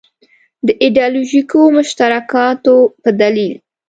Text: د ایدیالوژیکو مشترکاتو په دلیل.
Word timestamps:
د 0.65 0.67
ایدیالوژیکو 0.83 1.59
مشترکاتو 1.77 2.75
په 3.03 3.09
دلیل. 3.21 3.53